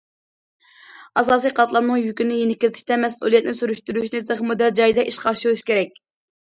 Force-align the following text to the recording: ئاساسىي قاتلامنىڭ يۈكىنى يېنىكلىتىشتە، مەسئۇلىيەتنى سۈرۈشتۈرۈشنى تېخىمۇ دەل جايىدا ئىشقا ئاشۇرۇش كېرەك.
ئاساسىي 1.21 1.53
قاتلامنىڭ 1.59 2.01
يۈكىنى 2.05 2.39
يېنىكلىتىشتە، 2.41 2.99
مەسئۇلىيەتنى 3.05 3.57
سۈرۈشتۈرۈشنى 3.61 4.27
تېخىمۇ 4.33 4.59
دەل 4.65 4.77
جايىدا 4.83 5.09
ئىشقا 5.13 5.37
ئاشۇرۇش 5.37 5.65
كېرەك. 5.71 6.05